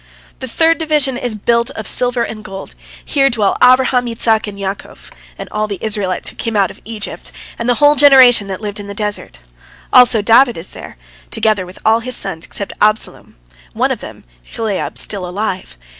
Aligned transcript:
The 0.39 0.47
third 0.47 0.79
division 0.79 1.15
is 1.15 1.35
built 1.35 1.69
of 1.69 1.87
silver 1.87 2.23
and 2.23 2.43
gold. 2.43 2.73
Here 3.05 3.29
dwell 3.29 3.55
Abraham, 3.61 4.07
Isaac, 4.07 4.47
and 4.47 4.57
Jacob, 4.57 4.97
and 5.37 5.47
all 5.51 5.67
the 5.67 5.77
Israelites 5.79 6.29
who 6.29 6.35
came 6.37 6.55
out 6.55 6.71
of 6.71 6.81
Egypt, 6.85 7.31
and 7.59 7.69
the 7.69 7.75
whole 7.75 7.93
generation 7.93 8.47
that 8.47 8.61
lived 8.61 8.79
in 8.79 8.87
the 8.87 8.95
desert. 8.95 9.37
Also 9.93 10.23
David 10.23 10.57
is 10.57 10.71
there, 10.71 10.97
together 11.29 11.67
with 11.67 11.77
all 11.85 11.99
his 11.99 12.17
sons 12.17 12.43
except 12.45 12.73
Absalom, 12.81 13.35
one 13.73 13.91
of 13.91 13.99
them, 13.99 14.23
Chileab, 14.43 14.97
still 14.97 15.23
alive. 15.29 15.77